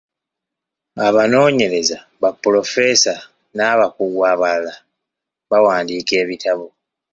[1.07, 3.13] Abanoonyereza, ba pulofeesa,
[3.55, 4.73] n'abakugu ablala
[5.49, 6.65] bawandiika ebitabo.